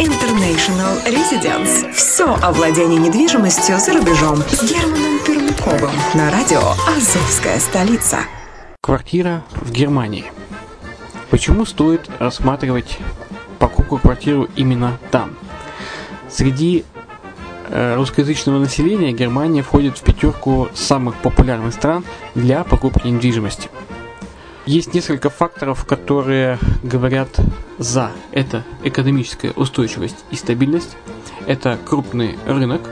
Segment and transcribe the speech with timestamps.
[0.00, 1.92] International Residence.
[1.92, 8.18] Все о владении недвижимостью за рубежом с Германом Пермяковым на радио «Азовская столица».
[8.80, 10.26] Квартира в Германии.
[11.30, 12.98] Почему стоит рассматривать
[13.58, 15.36] покупку квартиру именно там?
[16.30, 16.84] Среди
[17.68, 22.04] э, русскоязычного населения Германия входит в пятерку самых популярных стран
[22.36, 23.68] для покупки недвижимости.
[24.68, 27.30] Есть несколько факторов, которые говорят
[27.78, 28.10] за.
[28.32, 30.94] Это экономическая устойчивость и стабильность,
[31.46, 32.82] это крупный рынок,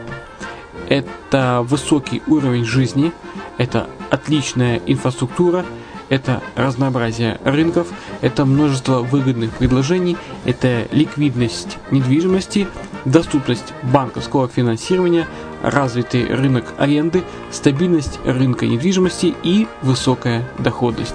[0.89, 3.13] это высокий уровень жизни,
[3.59, 5.67] это отличная инфраструктура,
[6.09, 7.89] это разнообразие рынков,
[8.23, 12.69] это множество выгодных предложений, это ликвидность недвижимости,
[13.05, 15.29] доступность банковского финансирования,
[15.63, 21.15] развитый рынок аренды, стабильность рынка недвижимости и высокая доходность.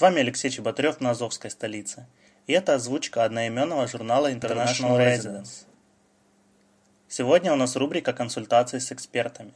[0.00, 2.06] С вами Алексей Чеботарев на Азовской столице.
[2.46, 5.66] И это озвучка одноименного журнала International Residence.
[7.06, 9.52] Сегодня у нас рубрика «Консультации с экспертами».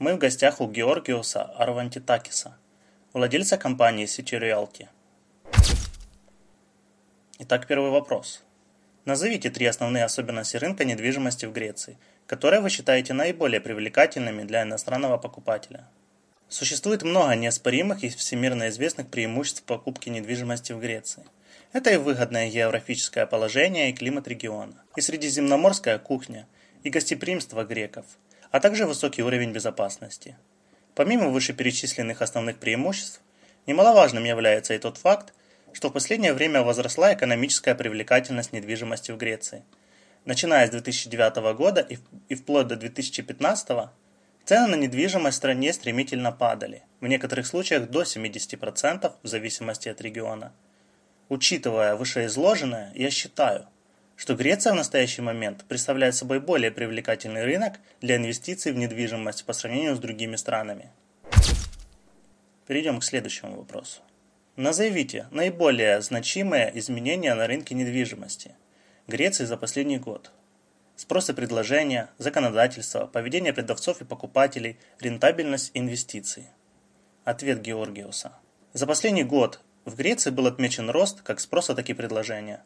[0.00, 2.56] Мы в гостях у Георгиуса Арвантитакиса,
[3.12, 4.88] владельца компании City Realty.
[7.38, 8.42] Итак, первый вопрос.
[9.04, 15.18] Назовите три основные особенности рынка недвижимости в Греции, которые вы считаете наиболее привлекательными для иностранного
[15.18, 15.86] покупателя.
[16.52, 21.24] Существует много неоспоримых и всемирно известных преимуществ покупки недвижимости в Греции.
[21.72, 26.46] Это и выгодное географическое положение и климат региона, и средиземноморская кухня,
[26.82, 28.04] и гостеприимство греков,
[28.50, 30.36] а также высокий уровень безопасности.
[30.94, 33.22] Помимо вышеперечисленных основных преимуществ,
[33.66, 35.32] немаловажным является и тот факт,
[35.72, 39.62] что в последнее время возросла экономическая привлекательность недвижимости в Греции.
[40.26, 41.80] Начиная с 2009 года
[42.28, 43.88] и, вплоть до 2015
[44.44, 50.00] цены на недвижимость в стране стремительно падали, в некоторых случаях до 70% в зависимости от
[50.00, 50.52] региона.
[51.28, 53.66] Учитывая вышеизложенное, я считаю,
[54.16, 59.52] что Греция в настоящий момент представляет собой более привлекательный рынок для инвестиций в недвижимость по
[59.52, 60.90] сравнению с другими странами.
[62.66, 64.02] Перейдем к следующему вопросу.
[64.56, 68.54] Назовите наиболее значимые изменения на рынке недвижимости
[69.08, 70.30] Греции за последний год.
[70.96, 76.46] Спрос и предложение, законодательство, поведение продавцов и покупателей, рентабельность инвестиций.
[77.24, 78.32] Ответ Георгиуса.
[78.72, 82.62] За последний год в Греции был отмечен рост как спроса, так и предложения.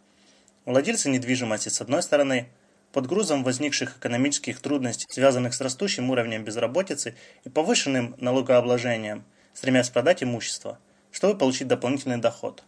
[0.65, 2.49] Владельцы недвижимости, с одной стороны,
[2.93, 7.15] под грузом возникших экономических трудностей, связанных с растущим уровнем безработицы
[7.45, 9.25] и повышенным налогообложением,
[9.55, 10.79] стремясь продать имущество–
[11.17, 12.63] чтобы получить дополнительный доход.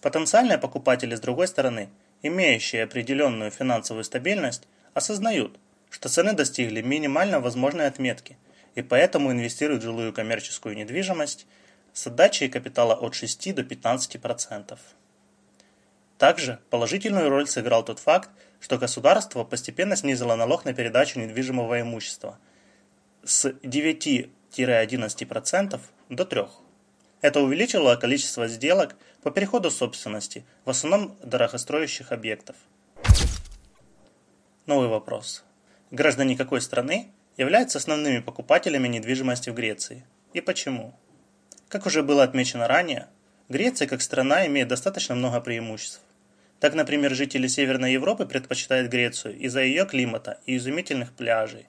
[0.00, 1.90] Потенциальные покупатели, с другой стороны,
[2.22, 5.58] имеющие определенную финансовую стабильность, осознают,
[5.90, 8.38] что цены достигли минимально возможной отметки
[8.74, 11.46] и поэтому инвестируют в жилую коммерческую недвижимость
[11.92, 14.78] с отдачей капитала от 6 до 15%.
[16.16, 22.38] Также положительную роль сыграл тот факт, что государство постепенно снизило налог на передачу недвижимого имущества
[23.22, 24.30] с 9-11%
[26.08, 26.48] до 3%.
[27.20, 32.56] Это увеличило количество сделок по переходу собственности, в основном дорогостроящих объектов.
[34.66, 35.44] Новый вопрос.
[35.90, 40.04] Граждане какой страны являются основными покупателями недвижимости в Греции?
[40.32, 40.92] И почему?
[41.68, 43.06] Как уже было отмечено ранее,
[43.48, 46.00] Греция как страна имеет достаточно много преимуществ.
[46.58, 51.68] Так, например, жители Северной Европы предпочитают Грецию из-за ее климата и изумительных пляжей.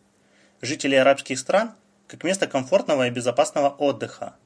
[0.61, 1.73] Жители арабских стран–
[2.07, 4.35] как место комфортного и безопасного отдыха–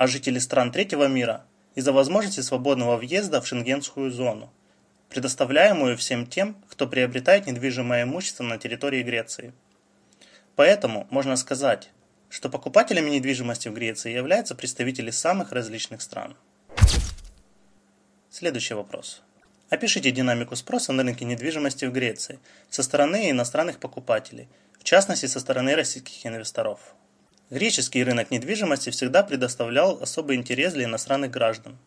[0.00, 4.50] а жители стран третьего мира из-за возможности свободного въезда в шенгенскую зону,
[5.10, 9.52] предоставляемую всем тем, кто приобретает недвижимое имущество на территории Греции.
[10.56, 11.90] Поэтому можно сказать,
[12.28, 16.36] что покупателями недвижимости в Греции являются представители самых различных стран.
[18.30, 19.22] Следующий вопрос.
[19.68, 24.48] Опишите динамику спроса на рынке недвижимости в Греции со стороны иностранных покупателей,
[24.78, 26.94] в частности со стороны российских инвесторов.
[27.50, 31.78] Греческий рынок недвижимости всегда предоставлял особый интерес для иностранных граждан,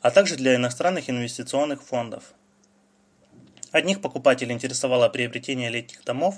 [0.00, 2.32] а также для иностранных инвестиционных фондов.
[3.76, 6.36] Одних покупателей интересовало приобретение летних домов,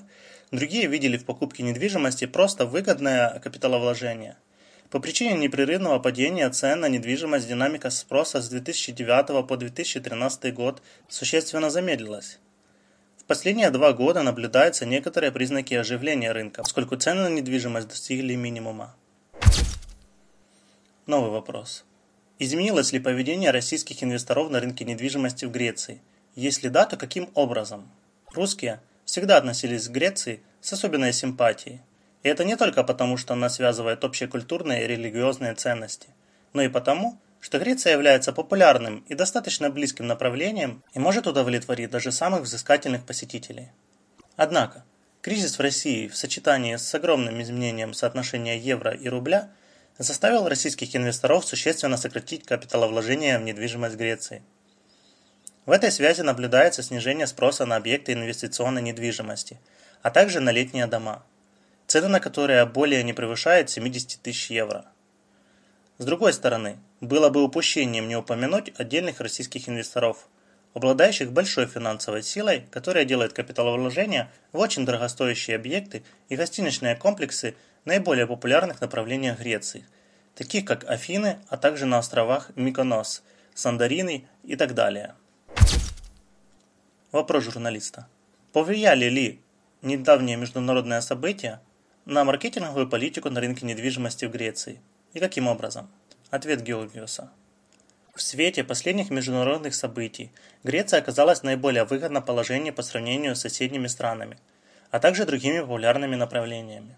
[0.50, 4.36] другие видели в покупке недвижимости просто выгодное капиталовложение.
[4.90, 11.70] По причине непрерывного падения цен на недвижимость динамика спроса с 2009 по 2013 год существенно
[11.70, 12.40] замедлилась
[13.28, 18.96] последние два года наблюдаются некоторые признаки оживления рынка, поскольку цены на недвижимость достигли минимума.
[21.06, 21.84] Новый вопрос.
[22.40, 26.00] Изменилось ли поведение российских инвесторов на рынке недвижимости в Греции?
[26.38, 27.90] Если да, то каким образом?
[28.32, 31.80] Русские всегда относились к Греции с особенной симпатией.
[32.22, 36.06] И это не только потому, что она связывает общекультурные и религиозные ценности,
[36.52, 42.12] но и потому, что Греция является популярным и достаточно близким направлением и может удовлетворить даже
[42.12, 43.72] самых взыскательных посетителей.
[44.36, 44.84] Однако,
[45.22, 49.50] кризис в России в сочетании с огромным изменением соотношения евро и рубля
[49.98, 54.44] заставил российских инвесторов существенно сократить капиталовложения в недвижимость Греции.
[55.68, 59.60] В этой связи наблюдается снижение спроса на объекты инвестиционной недвижимости,
[60.00, 61.22] а также на летние дома,
[61.86, 64.86] цены на которые более не превышают 70 тысяч евро.
[65.98, 70.26] С другой стороны, было бы упущением не упомянуть отдельных российских инвесторов,
[70.72, 78.26] обладающих большой финансовой силой, которая делает капиталовложения в очень дорогостоящие объекты и гостиничные комплексы наиболее
[78.26, 79.84] популярных направлениях Греции,
[80.34, 83.22] таких как Афины, а также на островах Миконос,
[83.52, 85.14] Сандарины и так далее.
[87.10, 88.06] Вопрос журналиста.
[88.52, 89.40] Повлияли ли
[89.80, 91.62] недавние международные события
[92.04, 94.82] на маркетинговую политику на рынке недвижимости в Греции
[95.14, 95.88] и каким образом?
[96.28, 97.30] Ответ Георгиуса.
[98.14, 100.30] В свете последних международных событий
[100.64, 104.36] Греция оказалась в наиболее выгодном положении по сравнению с соседними странами.
[104.90, 106.94] а также другими популярными направлениями.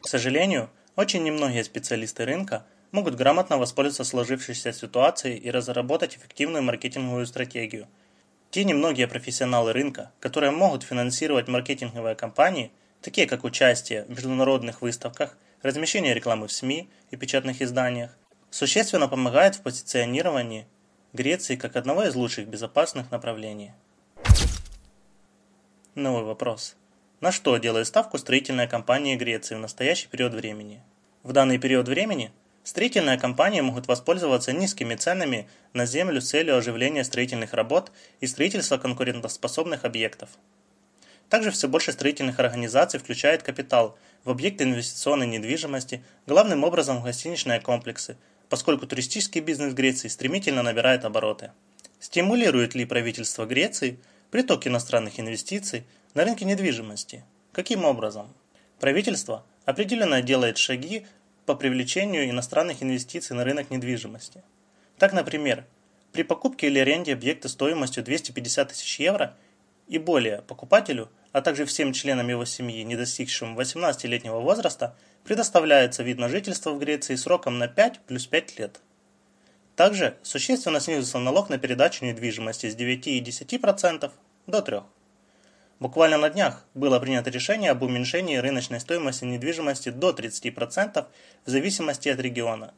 [0.00, 7.26] К сожалению, очень немногие специалисты рынка могут грамотно воспользоваться сложившейся ситуацией и разработать эффективную маркетинговую
[7.26, 7.88] стратегию.
[8.50, 15.38] Те немногие профессионалы рынка, которые могут финансировать маркетинговые кампании, такие как участие в международных выставках,
[15.62, 18.16] размещение рекламы в СМИ и печатных изданиях,
[18.50, 20.66] существенно помогают в позиционировании
[21.12, 23.70] Греции как одного из лучших безопасных направлений.
[25.94, 26.74] Новый вопрос.
[27.20, 30.82] На что делает ставку строительная компания Греции в настоящий период времени?
[31.22, 32.32] В данный период времени
[32.70, 38.78] строительные компании могут воспользоваться низкими ценами на землю с целью оживления строительных работ и строительства
[38.78, 40.30] конкурентоспособных объектов.
[41.28, 47.60] Также все больше строительных организаций включает капитал в объекты инвестиционной недвижимости, главным образом в гостиничные
[47.60, 48.16] комплексы,
[48.48, 51.50] поскольку туристический бизнес Греции стремительно набирает обороты.
[51.98, 53.98] Стимулирует ли правительство Греции
[54.30, 55.82] приток иностранных инвестиций
[56.14, 57.24] на рынке недвижимости?
[57.50, 58.32] Каким образом?
[58.78, 61.04] Правительство определенно делает шаги
[61.50, 64.44] по привлечению иностранных инвестиций на рынок недвижимости.
[64.98, 65.66] Так, например,
[66.12, 69.36] при покупке или аренде объекта стоимостью 250 тысяч евро
[69.88, 76.20] и более покупателю, а также всем членам его семьи, не достигшим 18-летнего возраста, предоставляется вид
[76.20, 78.80] на жительство в Греции сроком на 5 плюс 5 лет.
[79.74, 84.12] Также существенно снизился налог на передачу недвижимости с 9,10%
[84.46, 84.84] до 3%.
[85.80, 91.06] Буквально на днях было принято решение об уменьшении рыночной стоимости недвижимости до 30%
[91.46, 92.74] в зависимости от региона.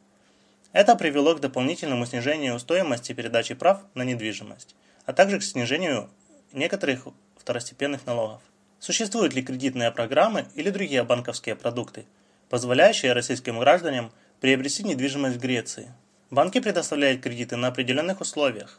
[0.73, 6.11] Это привело к дополнительному снижению стоимости передачи прав на недвижимость, а также к снижению
[6.53, 8.41] некоторых второстепенных налогов.
[8.79, 12.07] Существуют ли кредитные программы или другие банковские продукты,
[12.51, 15.93] позволяющие российским гражданам приобрести недвижимость в Греции.
[16.31, 18.79] Банки предоставляют кредиты на определенных условиях,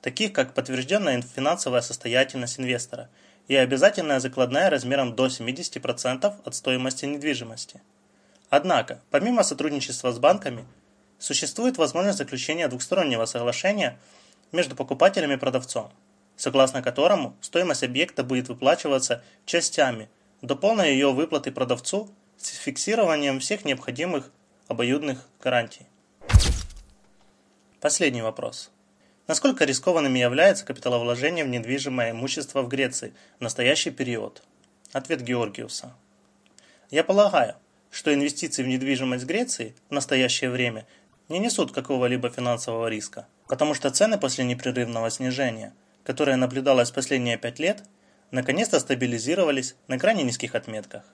[0.00, 3.10] таких как подтвержденная финансовая состоятельность инвестора
[3.50, 7.82] и обязательная закладная размером до 70% от стоимости недвижимости.
[8.48, 10.64] Однако, помимо сотрудничества с банками,
[11.18, 13.98] существует возможность заключения двухстороннего соглашения
[14.52, 15.90] между покупателем и продавцом,
[16.36, 20.08] согласно которому стоимость объекта будет выплачиваться частями
[20.42, 24.30] до полной ее выплаты продавцу с фиксированием всех необходимых
[24.68, 25.88] обоюдных гарантий.
[27.80, 28.70] Последний вопрос.
[29.30, 34.42] Насколько рискованными является капиталовложение в недвижимое имущество в Греции в настоящий период?
[34.90, 35.94] Ответ Георгиуса.
[36.90, 37.54] Я полагаю,
[37.92, 40.84] что инвестиции в недвижимость Греции в настоящее время
[41.28, 47.60] не несут какого-либо финансового риска, потому что цены после непрерывного снижения, которое наблюдалось последние пять
[47.60, 47.84] лет,
[48.32, 51.04] наконец-то стабилизировались на крайне низких отметках.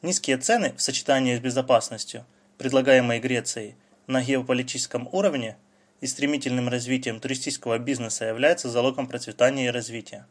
[0.00, 2.24] Низкие цены в сочетании с безопасностью,
[2.56, 3.74] предлагаемой Грецией
[4.06, 5.58] на геополитическом уровне
[6.00, 10.26] и стремительным развитием туристического бизнеса являются залогом процветания и развития.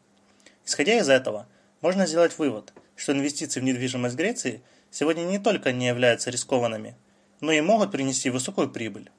[0.64, 1.46] Исходя из этого,
[1.80, 6.96] можно сделать вывод, что инвестиции в недвижимость Греции сегодня не только не являются рискованными,
[7.40, 9.10] но и могут принести высокую прибыль.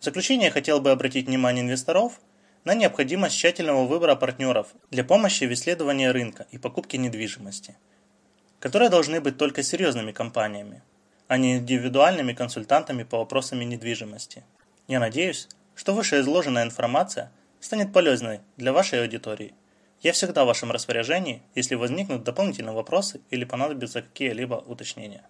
[0.00, 2.20] В заключение хотел бы обратить внимание инвесторов
[2.64, 7.76] на необходимость тщательного выбора партнеров для помощи в исследовании рынка и покупке недвижимости–
[8.60, 10.82] которые должны быть только серьезными компаниями,
[11.28, 14.44] а не индивидуальными консультантами по вопросам недвижимости.
[14.88, 17.30] Я надеюсь, что вышеизложенная информация
[17.60, 19.54] станет полезной для вашей аудитории.
[20.00, 25.26] Я всегда в вашем распоряжении, если возникнут дополнительные вопросы или понадобятся какие-либо уточнения.